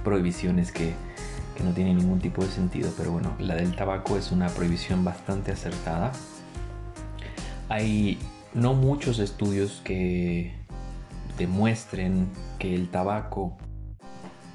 [0.03, 0.95] prohibiciones que,
[1.63, 5.51] no tienen ningún tipo de sentido, pero bueno, la del tabaco es una prohibición bastante
[5.51, 6.11] acertada.
[7.69, 8.17] Hay
[8.53, 10.53] no muchos estudios que
[11.37, 12.27] demuestren
[12.59, 13.57] que el tabaco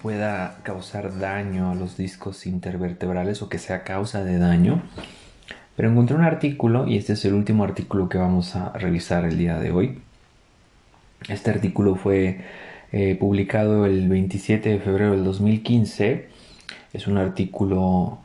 [0.03, 4.83] pueda causar daño a los discos intervertebrales o que sea causa de daño.
[5.77, 9.37] Pero encontré un artículo y este es el último artículo que vamos a revisar el
[9.37, 9.99] día de hoy.
[11.29, 12.41] Este artículo fue
[12.93, 16.29] eh, publicado el 27 de febrero del 2015.
[16.97, 18.21] Es un artículo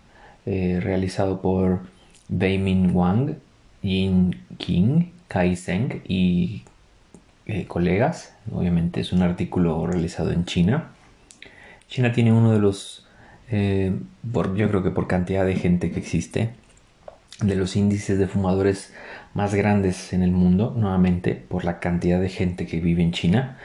[0.45, 1.81] eh, realizado por
[2.29, 3.35] Beimin Wang,
[3.81, 6.63] Yin King, Kai Zeng y
[7.47, 8.33] eh, colegas.
[8.49, 10.91] Obviamente es un artículo realizado en China.
[11.89, 13.05] China tiene uno de los
[13.49, 13.93] eh,
[14.31, 16.51] por, yo creo que por cantidad de gente que existe,
[17.41, 18.93] de los índices de fumadores
[19.33, 23.57] más grandes en el mundo, nuevamente por la cantidad de gente que vive en China.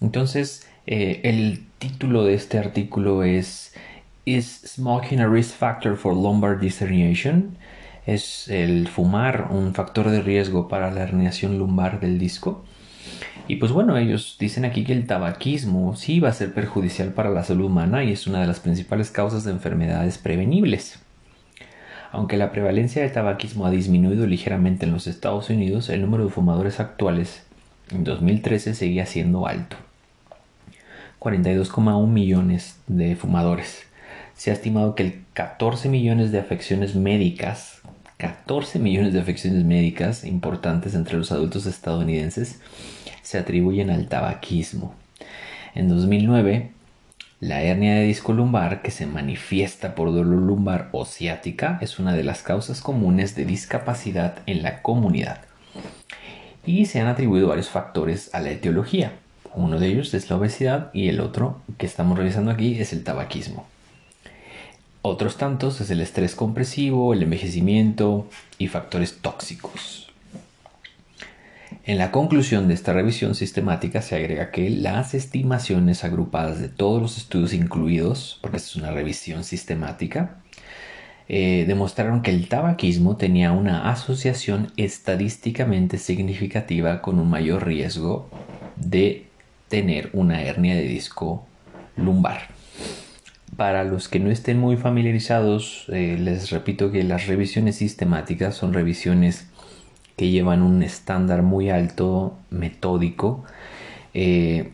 [0.00, 3.74] Entonces, el título de este artículo es
[4.28, 7.56] ¿Is smoking a risk factor for lumbar disherniation?
[8.06, 12.64] ¿Es el fumar un factor de riesgo para la herniación lumbar del disco?
[13.46, 17.30] Y pues bueno, ellos dicen aquí que el tabaquismo sí va a ser perjudicial para
[17.30, 20.98] la salud humana y es una de las principales causas de enfermedades prevenibles.
[22.10, 26.32] Aunque la prevalencia de tabaquismo ha disminuido ligeramente en los Estados Unidos, el número de
[26.32, 27.44] fumadores actuales
[27.92, 29.76] en 2013 seguía siendo alto.
[31.20, 33.85] 42,1 millones de fumadores.
[34.36, 37.80] Se ha estimado que el 14 millones de afecciones médicas,
[38.18, 42.60] 14 millones de afecciones médicas importantes entre los adultos estadounidenses
[43.22, 44.94] se atribuyen al tabaquismo.
[45.74, 46.70] En 2009,
[47.40, 52.14] la hernia de disco lumbar que se manifiesta por dolor lumbar o ciática es una
[52.14, 55.40] de las causas comunes de discapacidad en la comunidad.
[56.66, 59.12] Y se han atribuido varios factores a la etiología.
[59.54, 63.02] Uno de ellos es la obesidad y el otro que estamos revisando aquí es el
[63.02, 63.66] tabaquismo.
[65.08, 70.10] Otros tantos es el estrés compresivo, el envejecimiento y factores tóxicos.
[71.84, 77.00] En la conclusión de esta revisión sistemática se agrega que las estimaciones agrupadas de todos
[77.00, 80.38] los estudios incluidos, porque es una revisión sistemática,
[81.28, 88.28] eh, demostraron que el tabaquismo tenía una asociación estadísticamente significativa con un mayor riesgo
[88.74, 89.28] de
[89.68, 91.46] tener una hernia de disco
[91.94, 92.55] lumbar.
[93.56, 98.74] Para los que no estén muy familiarizados, eh, les repito que las revisiones sistemáticas son
[98.74, 99.48] revisiones
[100.16, 103.44] que llevan un estándar muy alto, metódico,
[104.12, 104.72] eh,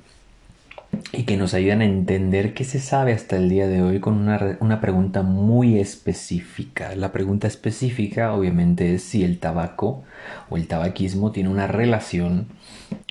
[1.13, 4.15] y que nos ayudan a entender qué se sabe hasta el día de hoy con
[4.15, 6.95] una, una, pregunta muy específica.
[6.97, 10.05] La pregunta específica obviamente es si el tabaco
[10.51, 12.47] o el tabaquismo tiene una relación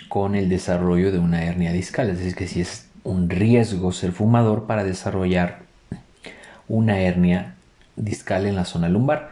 [0.09, 4.11] con el desarrollo de una hernia discal, es decir, que si es un riesgo ser
[4.11, 5.59] fumador para desarrollar
[6.67, 7.55] una hernia
[7.95, 9.29] discal en la zona lumbar.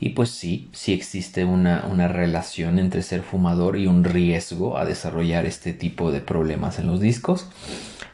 [0.00, 5.46] Y pues sí, sí existe una, relación entre ser fumador y un riesgo a desarrollar
[5.46, 7.48] este tipo de problemas en los discos.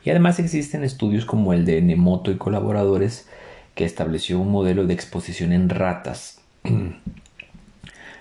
[0.04, 3.26] Y además existen estudios como el de Nemoto y colaboradores
[3.74, 6.40] que estableció un modelo de exposición en ratas.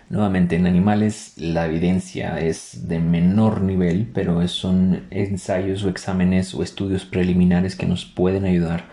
[0.09, 6.63] Nuevamente, en animales la evidencia es de menor nivel, pero son ensayos o exámenes o
[6.63, 8.85] estudios preliminares que nos pueden ayudar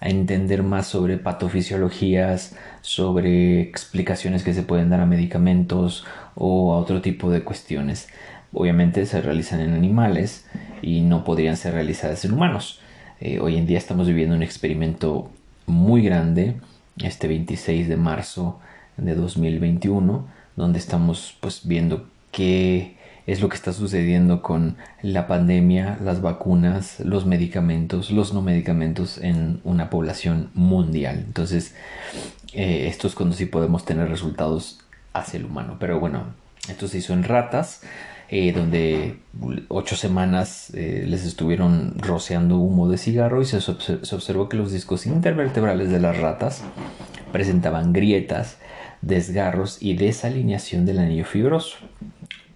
[0.00, 6.78] a entender más sobre patofisiologías, sobre explicaciones que se pueden dar a medicamentos o a
[6.78, 8.08] otro tipo de cuestiones.
[8.52, 10.46] Obviamente se realizan en animales
[10.82, 12.80] y no podrían ser realizadas en humanos.
[13.20, 15.30] Eh, hoy en día estamos viviendo un experimento
[15.64, 16.56] muy grande,
[16.98, 18.60] este 26 de marzo
[18.98, 22.96] de 2021, donde estamos pues viendo qué
[23.26, 29.18] es lo que está sucediendo con la pandemia, las vacunas, los medicamentos, los no medicamentos
[29.18, 31.22] en una población mundial.
[31.26, 31.74] Entonces,
[32.52, 34.80] eh, esto es cuando sí podemos tener resultados
[35.12, 35.76] hacia el humano.
[35.78, 36.24] Pero bueno,
[36.68, 37.82] esto se hizo en ratas.
[38.32, 39.16] Eh, donde
[39.66, 44.70] ocho semanas eh, les estuvieron rociando humo de cigarro y se, se, observó que los
[44.70, 46.62] discos intervertebrales de las ratas
[47.32, 48.58] presentaban grietas,
[49.02, 51.78] desgarros y desalineación del anillo fibroso.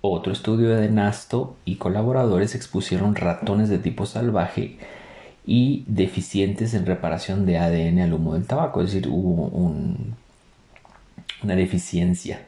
[0.00, 4.76] Otro estudio de Nasto y colaboradores expusieron ratones de tipo salvaje
[5.46, 9.46] y deficientes en reparación de ADN al humo del tabaco, es decir, hubo
[11.42, 12.40] una deficiencia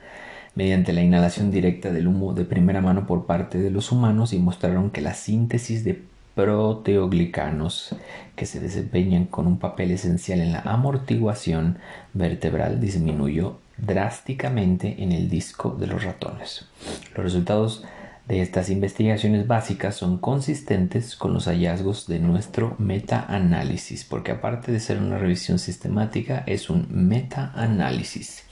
[0.55, 4.39] mediante la inhalación directa del humo de primera mano por parte de los humanos y
[4.39, 6.03] mostraron que la síntesis de
[6.35, 7.95] proteoglicanos
[8.35, 11.79] que se desempeñan con un papel esencial en la amortiguación
[12.13, 16.67] vertebral disminuyó drásticamente en el disco de los ratones.
[17.15, 17.85] Los resultados
[18.27, 24.81] de estas investigaciones básicas son consistentes con los hallazgos de nuestro metaanálisis, porque aparte de
[24.81, 28.45] ser una revisión sistemática, es un metaanálisis.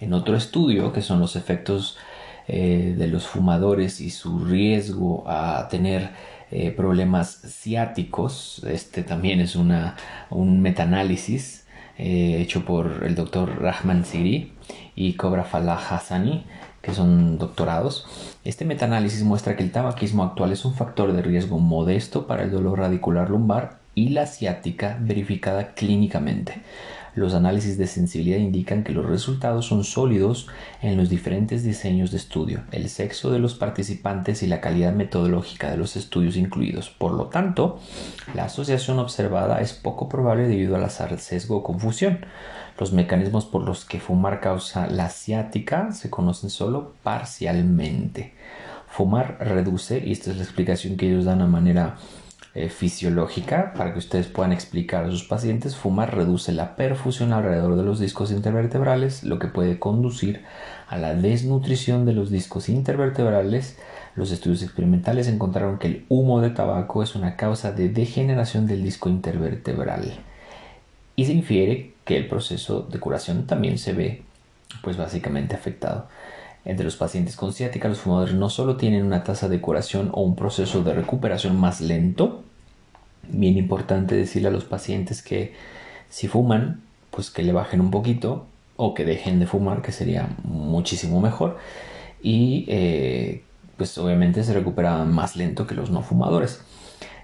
[0.00, 1.96] En otro estudio, que son los efectos
[2.46, 6.10] eh, de los fumadores y su riesgo a tener
[6.50, 9.96] eh, problemas ciáticos, este también es una,
[10.30, 11.59] un metaanálisis
[12.02, 14.52] eh, hecho por el doctor Rahman Siri
[14.96, 16.46] y Cobra Falah Hassani,
[16.80, 18.06] que son doctorados.
[18.42, 22.50] Este metaanálisis muestra que el tabaquismo actual es un factor de riesgo modesto para el
[22.50, 26.62] dolor radicular lumbar y la ciática verificada clínicamente.
[27.14, 30.46] Los análisis de sensibilidad indican que los resultados son sólidos
[30.82, 35.70] en los diferentes diseños de estudio, el sexo de los participantes y la calidad metodológica
[35.70, 36.90] de los estudios incluidos.
[36.90, 37.80] Por lo tanto,
[38.34, 42.26] la asociación observada es poco probable debido al sesgo o confusión.
[42.78, 48.34] Los mecanismos por los que fumar causa la ciática se conocen solo parcialmente.
[48.88, 51.96] Fumar reduce, y esta es la explicación que ellos dan a manera
[52.54, 57.76] eh, fisiológica para que ustedes puedan explicar a sus pacientes, fumar reduce la perfusión alrededor
[57.76, 60.44] de los discos intervertebrales, lo que puede conducir
[60.88, 63.78] a la desnutrición de los discos intervertebrales.
[64.16, 68.82] Los estudios experimentales encontraron que el humo de tabaco es una causa de degeneración del
[68.82, 70.18] disco intervertebral
[71.20, 74.22] y se infiere que el proceso de curación también se ve
[74.82, 76.08] pues básicamente afectado.
[76.64, 80.22] Entre los pacientes con ciática, los fumadores no solo tienen una tasa de curación o
[80.22, 82.42] un proceso de recuperación más lento,
[83.28, 85.54] bien importante decirle a los pacientes que
[86.10, 88.46] si fuman, pues que le bajen un poquito
[88.76, 91.58] o que dejen de fumar, que sería muchísimo mejor.
[92.22, 93.42] Y eh,
[93.76, 96.62] pues obviamente se recuperan más lento que los no fumadores.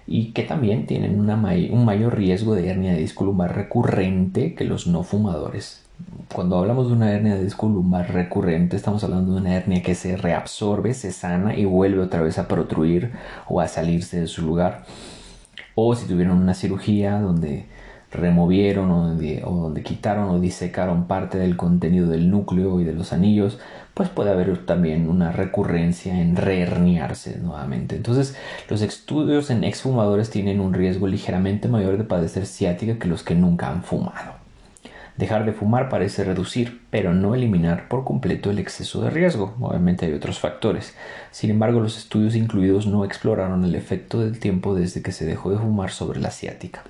[0.07, 4.87] Y que también tienen un mayor riesgo de hernia de disco lumbar recurrente que los
[4.87, 5.86] no fumadores
[6.33, 9.95] cuando hablamos de una hernia de disco lumbar recurrente, estamos hablando de una hernia que
[9.95, 13.11] se reabsorbe, se sana y vuelve otra vez a protruir
[13.47, 14.85] o a salirse de su lugar.
[15.75, 17.65] O si tuvieron una cirugía donde
[18.11, 23.59] removieron o donde, quitaron o disecaron parte del contenido del núcleo y de los anillos,
[23.93, 27.95] pues puede haber también una recurrencia en reherniarse nuevamente.
[27.95, 28.35] Entonces,
[28.69, 33.35] los estudios en exfumadores tienen un riesgo ligeramente mayor de padecer ciática que los que
[33.35, 34.36] nunca han fumado.
[35.17, 39.55] Dejar de fumar parece reducir, pero no eliminar por completo el exceso de riesgo.
[39.59, 40.95] Obviamente hay otros factores.
[41.31, 45.49] Sin embargo, los estudios incluidos no exploraron el efecto del tiempo desde que se dejó
[45.49, 46.83] de fumar sobre la ciática.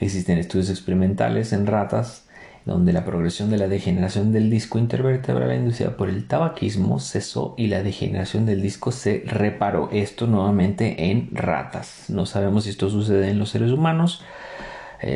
[0.00, 2.26] Existen estudios experimentales en ratas
[2.64, 7.68] donde la progresión de la degeneración del disco intervertebral inducida por el tabaquismo cesó y
[7.68, 9.88] la degeneración del disco se reparó.
[9.92, 12.04] Esto nuevamente en ratas.
[12.08, 14.22] No sabemos si esto sucede en los seres humanos,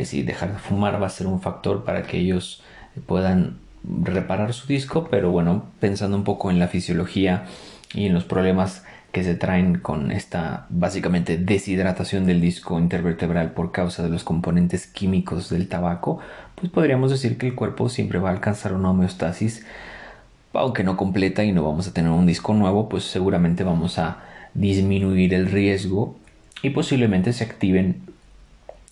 [0.04, 2.62] si dejar de fumar va a ser un factor para que ellos
[3.06, 3.58] puedan
[4.02, 7.44] reparar su disco, pero bueno, pensando un poco en la fisiología
[7.92, 13.70] y en los problemas que se traen con esta básicamente deshidratación del disco intervertebral por
[13.70, 16.18] causa de los componentes químicos del tabaco,
[16.56, 19.64] pues podríamos decir que el cuerpo siempre va a alcanzar una homeostasis,
[20.52, 24.18] aunque no completa y no vamos a tener un disco nuevo, pues seguramente vamos a
[24.54, 26.16] disminuir el riesgo
[26.62, 28.13] y posiblemente se activen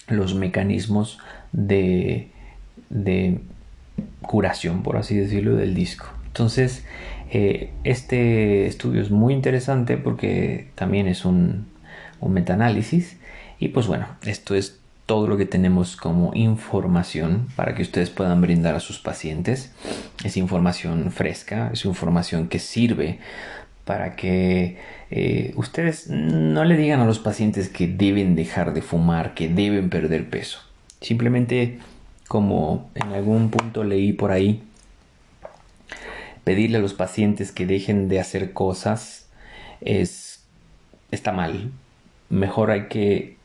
[0.09, 1.19] los mecanismos
[1.53, 2.29] de,
[2.91, 3.41] de
[4.23, 6.07] curación, por así decirlo, del disco.
[6.27, 6.85] Entonces,
[7.31, 11.67] eh, este estudio es muy interesante porque también es un,
[12.21, 13.19] un metaanálisis.
[13.59, 18.41] Y pues bueno, esto es todo lo que tenemos como información para que ustedes puedan
[18.41, 19.73] brindar a sus pacientes.
[20.25, 23.19] Es información fresca, es información que sirve
[23.85, 24.79] para que
[25.11, 29.91] eh, ustedes no le digan a los pacientes que deben dejar de fumar, que deben
[29.91, 30.61] perder peso.
[31.01, 31.79] Simplemente,
[32.29, 34.63] como en algún punto leí por ahí,
[36.45, 39.29] pedirle a los pacientes que dejen de hacer cosas
[39.81, 40.45] es
[41.11, 41.71] está mal.
[42.29, 43.37] Mejor hay que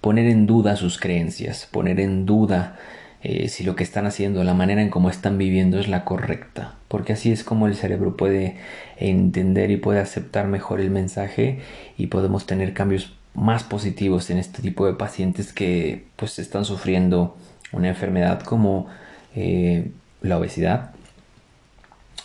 [0.00, 2.78] poner en duda sus creencias, poner en duda
[3.22, 6.74] eh, si lo que están haciendo, la manera en cómo están viviendo es la correcta,
[6.88, 8.56] porque así es como el cerebro puede
[8.96, 11.60] entender y puede aceptar mejor el mensaje
[11.96, 17.36] y podemos tener cambios más positivos en este tipo de pacientes que pues están sufriendo
[17.70, 18.88] una enfermedad como
[19.36, 20.90] eh, la obesidad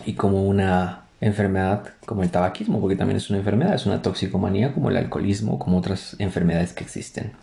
[0.05, 4.73] y como una enfermedad como el tabaquismo, porque también es una enfermedad, es una toxicomanía
[4.73, 7.33] como el alcoholismo, como otras enfermedades que existen.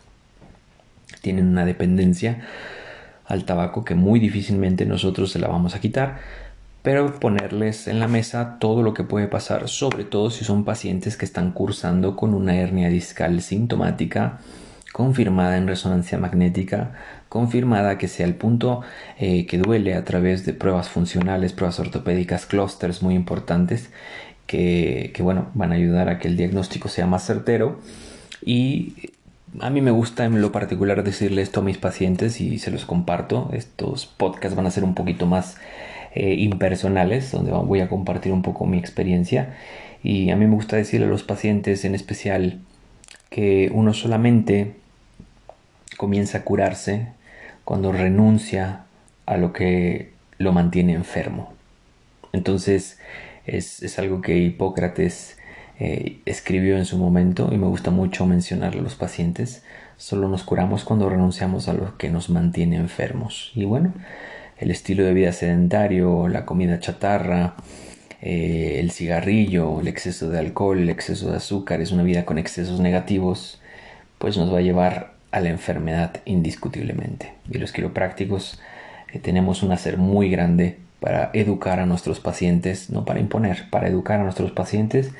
[1.22, 2.44] Tienen una dependencia
[3.26, 6.18] al tabaco que muy difícilmente nosotros se la vamos a quitar,
[6.82, 11.16] pero ponerles en la mesa todo lo que puede pasar, sobre todo si son pacientes
[11.16, 14.40] que están cursando con una hernia discal sintomática
[14.94, 16.92] confirmada en resonancia magnética,
[17.28, 18.82] confirmada que sea el punto
[19.18, 23.90] eh, que duele a través de pruebas funcionales, pruebas ortopédicas, clústeres muy importantes
[24.46, 27.80] que, que, bueno, van a ayudar a que el diagnóstico sea más certero.
[28.40, 29.10] Y
[29.60, 32.84] a mí me gusta en lo particular decirle esto a mis pacientes y se los
[32.84, 33.50] comparto.
[33.52, 35.56] Estos podcasts van a ser un poquito más
[36.14, 39.56] eh, impersonales, donde voy a compartir un poco mi experiencia.
[40.02, 42.60] Y a mí me gusta decirle a los pacientes en especial
[43.30, 44.74] que uno solamente
[45.96, 47.08] comienza a curarse
[47.64, 48.84] cuando renuncia
[49.26, 51.52] a lo que lo mantiene enfermo.
[52.32, 52.98] Entonces
[53.46, 55.33] es, es algo que Hipócrates
[55.78, 59.62] eh, escribió en su momento y me gusta mucho mencionarlo a los pacientes
[59.96, 63.52] Solo nos curamos cuando renunciamos a lo que nos mantiene enfermos.
[63.54, 63.92] Y bueno,
[64.58, 67.54] el estilo de vida sedentario, la comida chatarra,
[68.20, 72.38] eh, el cigarrillo, el exceso de alcohol, el exceso de azúcar, es una vida con
[72.38, 73.60] excesos negativos,
[74.18, 77.32] pues nos va a llevar a la enfermedad indiscutiblemente.
[77.50, 78.60] Y los quiroprácticos
[79.12, 83.88] eh, tenemos un hacer muy grande para educar a nuestros pacientes, no para imponer, para
[83.88, 85.12] educar a nuestros pacientes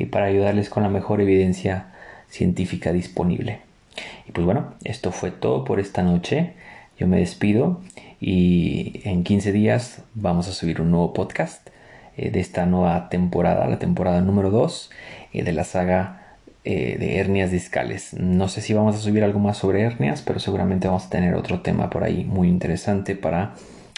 [0.00, 1.92] y para ayudarles con la mejor evidencia
[2.30, 3.60] científica disponible.
[4.26, 6.54] Y pues bueno, esto fue todo por esta noche.
[6.98, 7.82] Yo me despido
[8.18, 11.68] y en 15 días vamos a subir un nuevo podcast
[12.16, 14.90] eh, de esta nueva temporada, la temporada número 2
[15.34, 18.14] eh, de la saga eh, de hernias discales.
[18.14, 21.34] No sé si vamos a subir algo más sobre hernias, pero seguramente vamos a tener
[21.34, 23.54] otro tema por ahí muy interesante para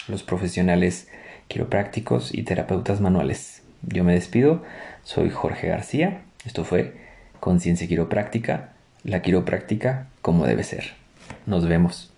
[0.08, 1.08] los profesionales
[1.46, 3.62] quiroprácticos y terapeutas manuales.
[3.82, 4.62] Yo me despido,
[5.04, 6.94] soy Jorge García, esto fue
[7.40, 8.72] Conciencia Quiropráctica,
[9.04, 10.94] la quiropráctica como debe ser.
[11.46, 12.12] Nos vemos.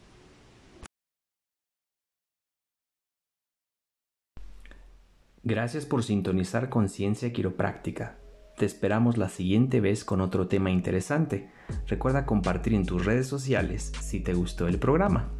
[5.42, 8.16] Gracias por sintonizar Conciencia Quiropráctica.
[8.56, 11.50] Te esperamos la siguiente vez con otro tema interesante.
[11.86, 15.30] Recuerda compartir en tus redes sociales si te gustó el programa.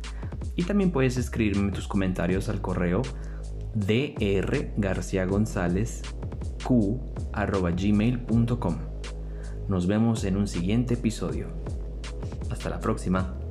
[0.57, 3.03] Y también puedes escribirme tus comentarios al correo
[6.65, 8.77] drgarciagonzalezq.gmail.com
[9.69, 11.49] Nos vemos en un siguiente episodio.
[12.51, 13.43] Hasta la próxima.